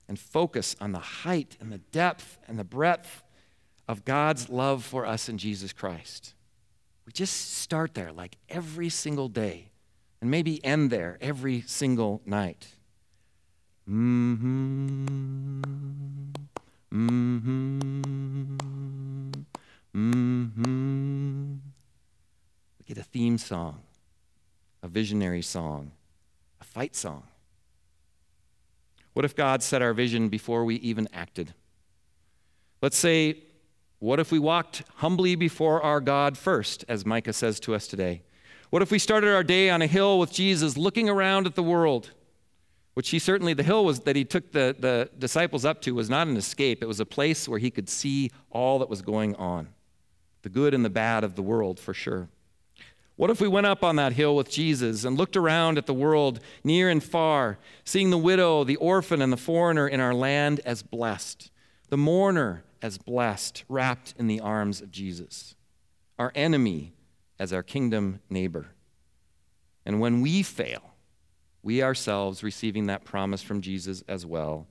and 0.08 0.18
focus 0.18 0.76
on 0.82 0.94
the 0.94 0.98
height 0.98 1.58
and 1.62 1.72
the 1.72 1.78
depth 1.78 2.40
and 2.48 2.58
the 2.58 2.64
breadth 2.64 3.22
of 3.88 4.04
God's 4.04 4.50
love 4.50 4.84
for 4.84 5.06
us 5.06 5.30
in 5.30 5.38
Jesus 5.38 5.72
Christ? 5.72 6.34
We 7.06 7.12
just 7.12 7.60
start 7.60 7.94
there 7.94 8.12
like 8.12 8.38
every 8.50 8.90
single 8.90 9.30
day 9.30 9.70
and 10.22 10.32
maybe 10.32 10.60
end 10.66 10.90
there 10.90 11.20
every 11.22 11.62
single 11.68 12.24
night. 12.26 12.66
Mm-hmm. 13.88 15.62
Mm-hmm. 16.94 18.01
Mm-hmm. 19.96 21.53
We 22.79 22.86
get 22.86 22.98
a 22.98 23.03
theme 23.03 23.38
song, 23.38 23.82
a 24.82 24.88
visionary 24.88 25.41
song, 25.41 25.91
a 26.62 26.63
fight 26.63 26.96
song. 26.96 27.24
What 29.13 29.25
if 29.25 29.36
God 29.36 29.63
set 29.63 29.82
our 29.82 29.94
vision 29.94 30.29
before 30.29 30.63
we 30.63 30.75
even 30.75 31.10
acted? 31.12 31.53
Let's 32.82 32.98
say, 32.98 33.39
what 34.00 34.20
if 34.20 34.32
we 34.32 34.38
walked 34.38 34.84
humbly 34.98 35.36
before 35.36 35.82
our 35.82 36.00
God 36.00 36.38
first, 36.38 36.86
as 36.88 37.06
Micah 37.06 37.34
says 37.34 37.60
to 37.62 37.74
us 37.74 37.88
today? 37.88 38.22
What 38.70 38.82
if 38.82 38.91
we 38.91 39.00
started 39.00 39.34
our 39.34 39.44
day 39.44 39.70
on 39.70 39.82
a 39.82 39.88
hill 39.88 40.20
with 40.20 40.32
Jesus, 40.32 40.77
looking 40.77 41.10
around 41.10 41.48
at 41.48 41.56
the 41.56 41.63
world? 41.63 42.12
Which 42.98 43.12
he 43.12 43.20
certainly, 43.20 43.54
the 43.54 43.62
hill 43.62 43.86
was, 43.86 44.00
that 44.00 44.15
he 44.15 44.26
took 44.26 44.52
the, 44.54 44.76
the 44.80 45.08
disciples 45.19 45.63
up 45.63 45.84
to 45.84 45.93
was 45.93 46.10
not 46.10 46.26
an 46.26 46.36
escape. 46.36 46.82
It 46.82 46.88
was 46.88 47.00
a 47.00 47.06
place 47.06 47.48
where 47.48 47.60
he 47.60 47.69
could 47.69 47.88
see 47.88 48.32
all 48.50 48.80
that 48.80 48.89
was 48.89 49.04
going 49.04 49.36
on 49.36 49.67
the 50.41 50.50
good 50.50 50.74
and 50.74 50.84
the 50.84 50.89
bad 50.89 51.24
of 51.24 51.36
the 51.36 51.43
world, 51.43 51.80
for 51.80 51.93
sure. 51.93 52.28
What 53.15 53.30
if 53.30 53.39
we 53.39 53.48
went 53.48 53.67
up 53.67 53.84
on 53.84 53.98
that 53.98 54.13
hill 54.13 54.36
with 54.36 54.50
Jesus 54.50 55.04
and 55.04 55.15
looked 55.15 55.38
around 55.38 55.78
at 55.78 55.86
the 55.86 55.93
world 55.93 56.39
near 56.63 56.89
and 56.89 57.04
far, 57.04 57.60
seeing 57.84 58.10
the 58.10 58.17
widow, 58.17 58.63
the 58.63 58.78
orphan, 58.78 59.22
and 59.22 59.32
the 59.32 59.38
foreigner 59.38 59.88
in 59.88 60.00
our 60.00 60.15
land 60.15 60.60
as 60.65 60.82
blessed, 60.82 61.52
the 61.89 61.98
mourner 61.98 62.63
as 62.82 62.98
blessed, 62.98 63.63
wrapped 63.69 64.15
in 64.17 64.26
the 64.26 64.39
arms 64.39 64.82
of 64.82 64.89
Jesus, 64.89 65.54
our 66.17 66.32
enemy 66.34 66.95
as 67.38 67.54
our 67.54 67.62
kingdom 67.62 68.22
neighbor? 68.28 68.69
And 69.86 70.00
when 70.00 70.19
we 70.19 70.41
fail, 70.41 70.87
we 71.67 71.84
ourselves 71.84 72.43
receiving 72.43 72.86
that 72.86 73.03
promise 73.03 73.43
from 73.43 73.60
Jesus 73.60 74.01
as 74.08 74.25
well. 74.25 74.67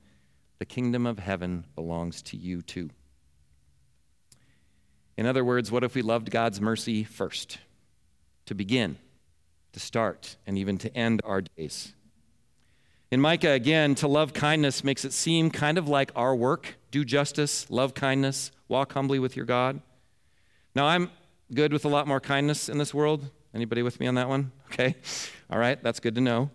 The 0.60 0.64
kingdom 0.64 1.04
of 1.04 1.18
heaven 1.18 1.66
belongs 1.74 2.22
to 2.22 2.38
you 2.38 2.62
too. 2.62 2.88
In 5.14 5.26
other 5.26 5.44
words, 5.44 5.70
what 5.70 5.84
if 5.84 5.94
we 5.94 6.00
loved 6.00 6.30
God's 6.30 6.58
mercy 6.58 7.04
first? 7.04 7.58
To 8.46 8.54
begin, 8.54 8.96
to 9.74 9.78
start, 9.78 10.36
and 10.46 10.56
even 10.56 10.78
to 10.78 10.96
end 10.96 11.20
our 11.22 11.42
days. 11.42 11.92
In 13.10 13.20
Micah, 13.20 13.50
again, 13.50 13.94
to 13.96 14.08
love 14.08 14.32
kindness 14.32 14.82
makes 14.82 15.04
it 15.04 15.12
seem 15.12 15.50
kind 15.50 15.76
of 15.76 15.86
like 15.88 16.10
our 16.16 16.34
work 16.34 16.76
do 16.90 17.04
justice, 17.04 17.68
love 17.68 17.92
kindness, 17.92 18.52
walk 18.68 18.94
humbly 18.94 19.18
with 19.18 19.36
your 19.36 19.44
God. 19.44 19.82
Now, 20.74 20.86
I'm 20.86 21.10
good 21.52 21.74
with 21.74 21.84
a 21.84 21.88
lot 21.88 22.08
more 22.08 22.20
kindness 22.20 22.70
in 22.70 22.78
this 22.78 22.94
world. 22.94 23.28
Anybody 23.54 23.82
with 23.82 24.00
me 24.00 24.06
on 24.06 24.14
that 24.14 24.30
one? 24.30 24.50
Okay. 24.72 24.96
All 25.50 25.58
right, 25.58 25.82
that's 25.82 26.00
good 26.00 26.14
to 26.14 26.22
know. 26.22 26.50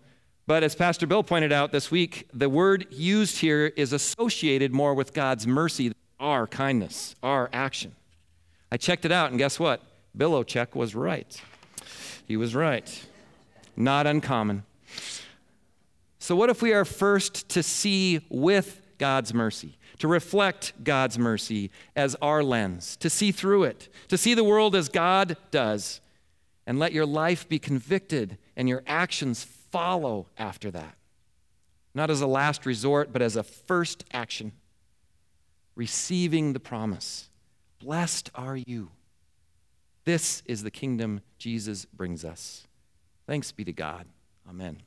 But 0.52 0.66
as 0.66 0.76
Pastor 0.76 1.08
Bill 1.08 1.24
pointed 1.24 1.54
out 1.54 1.72
this 1.72 1.90
week, 1.92 2.28
the 2.34 2.50
word 2.50 2.86
used 2.92 3.38
here 3.38 3.72
is 3.78 3.94
associated 3.94 4.74
more 4.74 4.94
with 4.94 5.14
God's 5.14 5.48
mercy, 5.48 5.94
our 6.20 6.46
kindness, 6.46 7.16
our 7.24 7.50
action. 7.54 7.96
I 8.70 8.76
checked 8.76 9.06
it 9.06 9.14
out, 9.14 9.30
and 9.30 9.40
guess 9.40 9.62
what? 9.62 9.82
Check 10.48 10.76
was 10.76 10.94
right. 10.94 11.42
He 12.28 12.36
was 12.36 12.54
right. 12.54 13.06
Not 13.78 14.06
uncommon. 14.06 14.64
So, 16.20 16.36
what 16.36 16.50
if 16.50 16.62
we 16.62 16.74
are 16.74 16.84
first 16.84 17.48
to 17.48 17.64
see 17.64 18.20
with 18.30 18.82
God's 18.98 19.34
mercy, 19.34 19.78
to 20.00 20.10
reflect 20.10 20.74
God's 20.84 21.18
mercy 21.18 21.72
as 21.96 22.16
our 22.16 22.44
lens, 22.44 22.98
to 22.98 23.10
see 23.10 23.32
through 23.32 23.64
it, 23.64 23.88
to 24.10 24.18
see 24.18 24.34
the 24.34 24.44
world 24.44 24.76
as 24.76 24.90
God 24.90 25.38
does, 25.50 26.02
and 26.68 26.78
let 26.78 26.92
your 26.92 27.06
life 27.06 27.48
be 27.48 27.58
convicted 27.58 28.38
and 28.58 28.68
your 28.68 28.84
actions 28.86 29.48
follow 29.72 30.28
after 30.38 30.72
that. 30.72 30.96
Not 31.94 32.10
as 32.10 32.22
a 32.22 32.28
last 32.28 32.66
resort, 32.66 33.12
but 33.12 33.22
as 33.22 33.36
a 33.36 33.44
first 33.44 34.06
action. 34.14 34.54
Receiving 35.76 36.54
the 36.54 36.60
promise. 36.60 37.30
Blessed 37.80 38.30
are 38.36 38.56
you. 38.56 38.92
This 40.06 40.42
is 40.46 40.64
the 40.64 40.72
kingdom 40.72 41.22
Jesus 41.38 41.86
brings 41.86 42.24
us. 42.26 42.68
Thanks 43.28 43.52
be 43.52 43.64
to 43.66 43.74
God. 43.74 44.06
Amen. 44.50 44.78